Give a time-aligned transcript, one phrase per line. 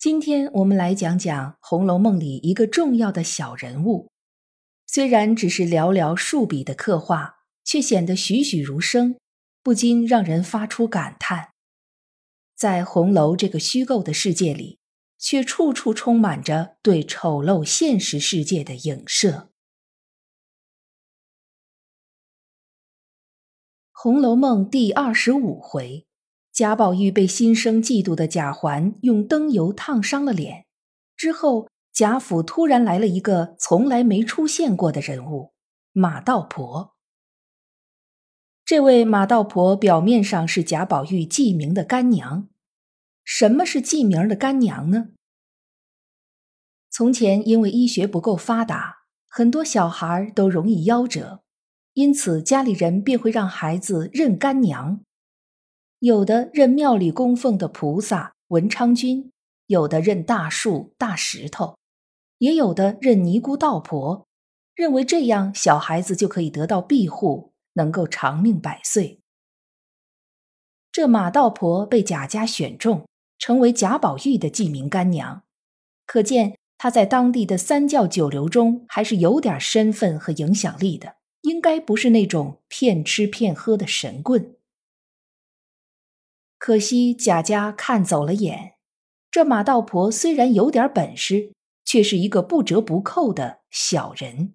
[0.00, 4.10] 今天我们来讲讲《红楼梦》里一个重要的小人物，
[4.86, 9.20] 虽然只是寥寥数笔的刻画，却显得栩栩如生，
[9.62, 11.50] 不禁让人发出感叹：
[12.56, 14.78] 在红楼这个虚构的世界里，
[15.18, 19.30] 却处处充满着对丑陋现实世界的影射。
[23.92, 26.06] 《红楼梦》第二十五回，
[26.60, 30.66] 贾宝玉被心生嫉妒的贾环用灯油烫伤了脸，
[31.16, 35.54] 之后贾府突然来了一个从来没出现过的人物——
[35.94, 36.94] 马道婆。
[38.62, 42.50] 这位马道婆表面上是贾宝玉记名的干娘。
[43.24, 45.12] 什么是记名的干娘呢？
[46.90, 51.40] 从前因为医学不够发达，很多小孩都容易夭折。
[51.94, 55.00] 因此，家里人便会让孩子认干娘，
[56.00, 59.30] 有的认庙里供奉的菩萨文昌君，
[59.66, 61.76] 有的认大树大石头，
[62.38, 64.26] 也有的认尼姑道婆，
[64.74, 69.20] 认为这样小孩子就可以得到庇护，能够长命百岁。
[70.90, 73.06] 这马道婆被贾家选中，
[73.38, 75.42] 成为贾宝玉的记名干娘，
[76.06, 81.16] 可见她在当地的三教九流中还是有点身份和影响力的。
[81.42, 84.56] 应该不是那种骗吃骗喝的神棍。
[86.60, 88.74] 可惜贾家看走了眼，
[89.30, 91.54] 这马道婆虽然有点本事，
[91.86, 94.54] 却是一个不折不扣的小人。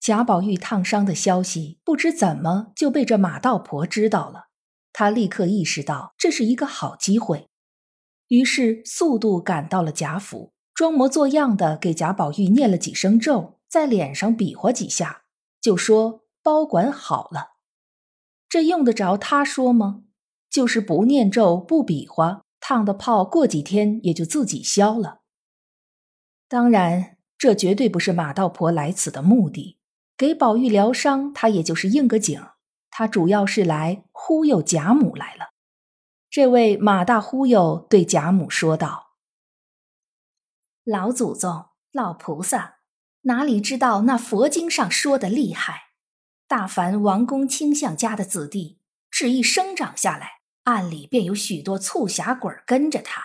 [0.00, 4.46] 贾宝玉烫伤的消息，不知怎么就被这马道婆知道了。
[4.94, 7.50] 他立刻意识到这是一个好机会，
[8.28, 13.58] 于是速度赶到了贾府，装模作样的给贾宝玉念了几声咒。
[13.68, 15.24] 在脸上比划几下，
[15.60, 17.56] 就说包管好了。
[18.48, 20.04] 这用得着他说吗？
[20.56, 25.20] 就是不念咒、不比划，烫的泡过几天也就自己消了。
[26.48, 29.76] 当然，这绝对不是马道婆来此的目的。
[30.16, 32.42] 给宝玉疗伤，他也就是应个景。
[32.88, 35.50] 他主要是来忽悠贾母来了。
[36.30, 39.08] 这位马大忽悠对贾母说道
[40.84, 42.78] ：“老祖宗、老菩萨。”
[43.28, 45.90] 哪里知道那佛经上说的厉害？
[46.48, 48.80] 大凡王公卿相家的子弟，
[49.10, 53.22] 只一生长下来，暗里便有许多促狭鬼跟着他，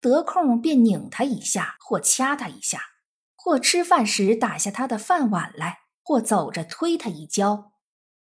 [0.00, 2.80] 得空便拧他一下，或掐他一下，
[3.36, 7.72] 或吃饭时打下他的饭碗来，或走着推他一跤。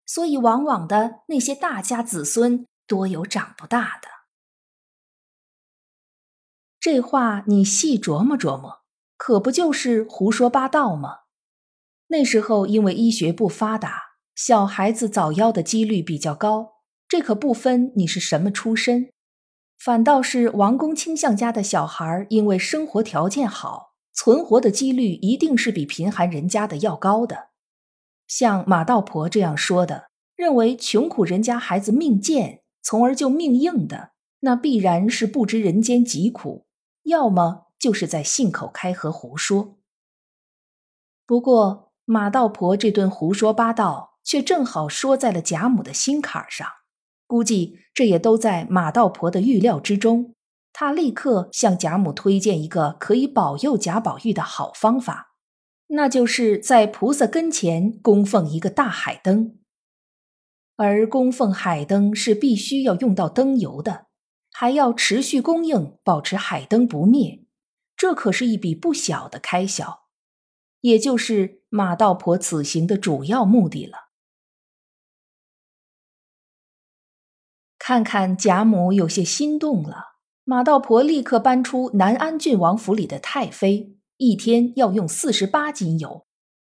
[0.06, 4.08] 所以往往的那些大家子孙，多有长不大的。
[6.80, 8.86] 这话你细琢磨琢磨。
[9.18, 11.22] 可不就是胡说八道吗？
[12.08, 16.75] 那时候因为医学不发达，小孩子早夭的几率比较高。
[17.16, 19.10] 这可不分你是什么出身，
[19.80, 27.52] 反倒是王公卿相家的小孩，因为生活条件好，存活的几率一定是比贫寒人家的要高的。
[28.28, 34.12] 像马道婆这样说的，认为穷苦人家孩子命贱，从而就命硬的，
[34.42, 36.66] 那必然是不知人间疾苦，
[37.04, 37.68] 要么。
[37.80, 39.78] 就是在信口开河胡说。
[41.26, 46.68] 不过马道婆这顿胡说八道，却正好说在了贾母的心坎上，
[47.28, 50.36] 估计这也都在马道婆的预料之中。
[50.74, 55.36] 她立刻向贾母推荐一个可以保佑贾宝玉的好方法，
[55.88, 59.58] 那就是在菩萨跟前供奉一个大海灯，
[60.76, 64.08] 而供奉海灯是必须要用到灯油的，
[64.52, 67.46] 还要持续供应，保持海灯不灭。
[67.96, 70.02] 这可是一笔不小的开销，
[70.82, 74.05] 也就是马道婆此行的主要目的了。
[77.88, 86.26] 看看贾母有些心动了，马道婆立刻搬出南安郡王府里的太妃，一天要用四十八斤油；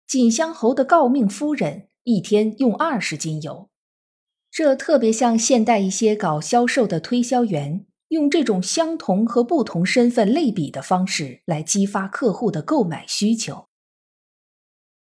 [0.06, 3.72] 锦香侯的诰命夫人一天用二十斤油。
[4.52, 7.88] 这特别像现代一些搞销售的推销员。
[8.10, 13.68] 用这种相同和不同身份类比的方式来激发客户的购买需求。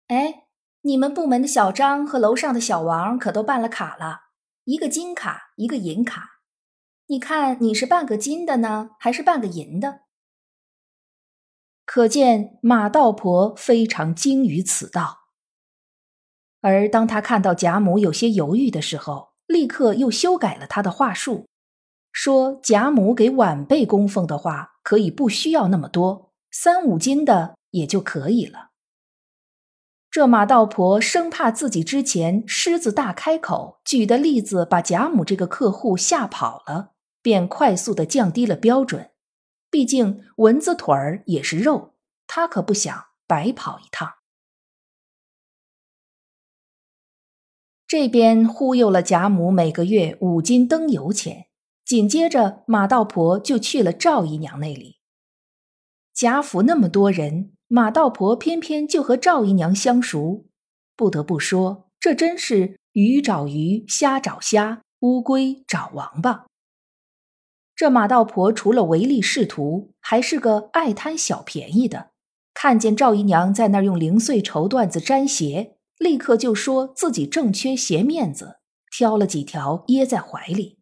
[0.09, 0.47] 哎，
[0.83, 4.24] 你们部门的小张和楼上的小王可都办了卡了，
[4.65, 6.41] 一个金卡，一个银卡。
[7.07, 10.01] 你看你是办个金的呢，还是办个银的？
[11.85, 15.29] 可见马道婆非常精于此道。
[16.63, 21.47] 而当他看到贾母有些犹豫的时候，立刻又修改了他的话术，
[22.11, 28.64] 说贾母给晚辈供奉的话，可以不需要那么多，三五斤的也就可以了。
[30.15, 39.11] 这马道婆生怕自己之前狮子大开口举的例子把贾母这个客户吓跑了，便快速的降低了标准。
[39.73, 41.97] 毕竟蚊子腿儿也是肉，
[42.29, 44.09] 他可不想白跑一趟。
[47.89, 51.47] 这边忽悠了贾母每个月五斤灯油钱，
[51.85, 55.01] 紧接着马道婆就去了赵姨娘那里。
[56.13, 57.54] 贾府那么多人。
[57.69, 60.45] 马道婆偏偏就和赵姨娘相熟，
[60.95, 66.47] 不得不说，这真是鱼找鱼，虾找虾，乌龟找王八。
[67.75, 72.11] 这马道婆除了唯利是图，还是个爱贪小便宜的。
[72.53, 78.59] 看见赵姨娘在那儿用零碎绸缎子粘鞋，立刻就说自己正缺鞋面子，
[78.93, 80.79] 挑了几条掖在怀里。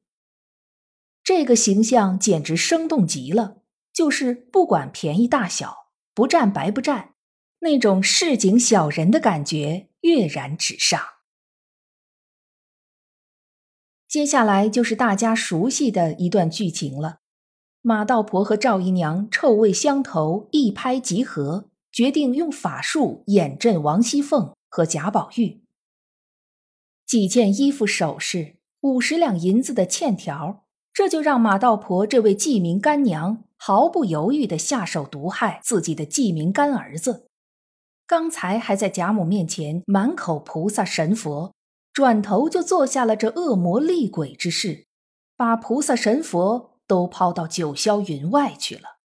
[1.24, 3.62] 这个形象简直生动极了，
[3.92, 5.81] 就是不管便宜大小。
[6.14, 7.14] 不占白不占，
[7.60, 11.00] 那种市井小人的感觉跃然纸上。
[14.06, 17.20] 接下来就是大家熟悉的一段剧情了：
[17.80, 25.62] 马道婆和赵姨娘臭味相投，一拍即合，决定用法术掩阵王熙凤和贾宝玉。
[27.06, 33.44] 几件衣服首饰，五十两银子的欠条，这就让马道婆这位记名干娘。
[33.64, 37.28] 毫不犹豫地下手毒害自己的记名干儿子，
[38.08, 41.54] 刚才还在贾母面前满口菩萨神佛，
[41.92, 44.88] 转头就做下了这恶魔厉鬼之事，
[45.36, 48.98] 把菩萨神佛都抛到九霄云外去了。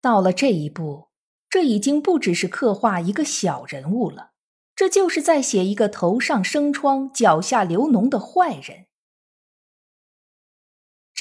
[0.00, 1.06] 到了这一步，
[1.48, 4.32] 这已经不只是刻画一个小人物了，
[4.74, 8.86] 这就是在写一个头上生疮、脚下流脓的坏人。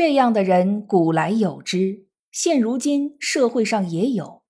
[0.03, 4.41] 这样的人古来有之，现如今社会上也有，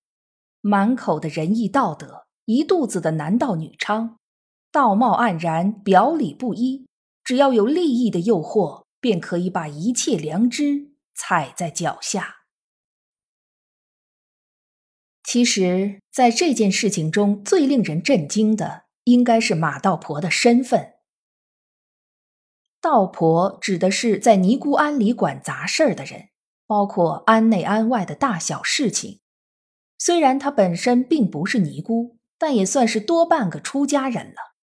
[0.62, 4.16] 满口的仁义道德，一肚子的男盗女娼，
[4.72, 6.88] 道貌岸然，表里不一，
[7.22, 12.38] 只要有利益的诱惑，便可以把一切良知踩在脚下。
[15.22, 20.94] 其实，在这件事情中最令人震惊的，应该是马道婆的身份。
[22.82, 26.30] 道婆指的是在尼姑庵里管杂事儿的人，
[26.66, 29.20] 包括庵内庵外的大小事情。
[30.00, 34.56] 虽然她本身并不是尼姑，但也算是多半个出家人了。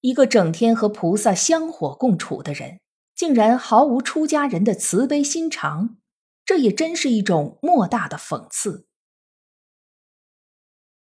[0.00, 2.80] 一个整天和菩萨香火共处的人，
[3.14, 5.98] 竟然毫无出家人的慈悲心肠，
[6.44, 8.88] 这也真是一种莫大的讽刺。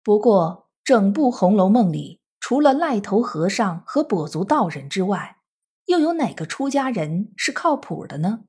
[0.04, 5.37] 不过，整部《红楼梦》里，除了赖头和尚和跛足道人之外，
[5.88, 8.44] 又有哪个出家人是靠谱的呢？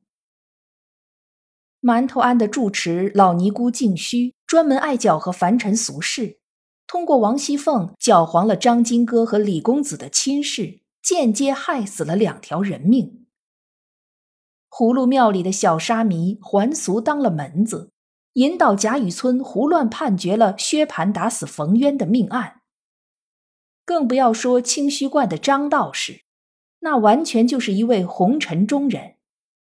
[1.81, 6.41] 馒头庵的住持老尼姑净虚，专门爱搅和凡尘俗事，
[6.89, 13.27] 通过王熙凤搅黄了张金哥和李公子的亲事，间接害死了两条人命。
[14.69, 17.93] 葫芦庙里的小沙弥还俗当了门子，
[18.33, 22.63] 引导贾雨村胡乱判决了薛蟠打死冯渊的命案。
[23.85, 26.23] 更不要说清虚观的张道士。
[26.81, 29.17] 那完全就是一位红尘中人，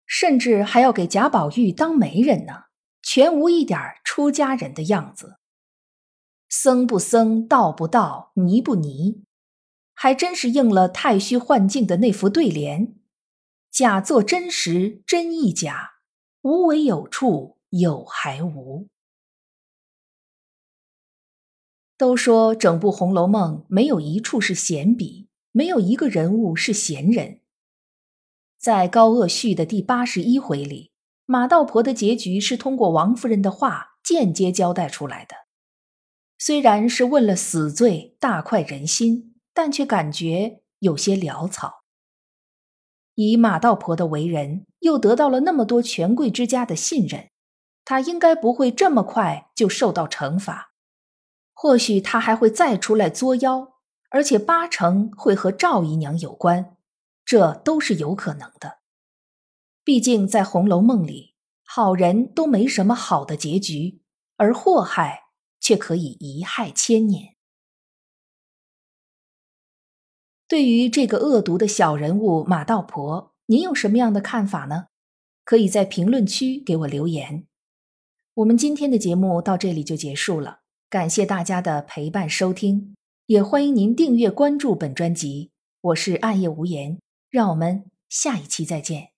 [0.06, 2.66] 甚至还要给贾宝玉当媒人呢，
[3.02, 5.38] 全无一点出家人的样子。
[6.50, 9.24] 僧不僧，道不道，尼不尼，
[9.94, 12.96] 还真是应了太虚幻境的那副对联：
[13.70, 15.98] 假作真实，真亦假；
[16.42, 18.88] 无为有处，有还无。
[21.98, 25.27] 都说整部《红楼梦》没有一处是闲笔。
[25.58, 27.40] 没有一个人物是闲人。
[28.60, 30.92] 在高鹗续的第八十一回里，
[31.26, 35.36] 马道婆的结局是通过王夫人的话间接交代出来的。
[36.38, 41.82] 虽然是问了死罪，大快人心，但却感觉有些潦草。
[43.16, 47.32] 以马道婆的为人，又得到了那么多权贵之家的信任，
[47.84, 50.74] 她应该不会这么快就受到惩罚。
[51.52, 53.77] 或许她还会再出来作妖。
[54.10, 56.78] 而且八成会和赵姨娘有关，
[57.26, 58.80] 这都是有可能的。
[59.84, 64.02] 毕竟在《红楼梦》里，好人都没什么好的结局，
[64.36, 65.28] 而祸害
[65.60, 67.36] 却可以一害千年。
[70.48, 74.88] 对于这个恶毒的小人物马道婆，您有什么样的看法呢？
[75.46, 77.48] 可以在评论区给我留言。
[78.34, 80.60] 我们今天的节目到这里就结束了，
[80.90, 82.97] 感谢大家的陪伴收听，
[83.28, 85.52] 也欢迎您订阅关注本专辑。
[85.82, 86.98] 我是暗夜无言，
[87.30, 89.17] 让我们下一期再见。